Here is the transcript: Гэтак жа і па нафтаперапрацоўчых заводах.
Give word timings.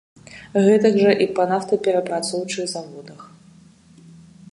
Гэтак 0.67 0.95
жа 1.01 1.11
і 1.25 1.27
па 1.39 1.45
нафтаперапрацоўчых 1.51 2.65
заводах. 2.73 3.21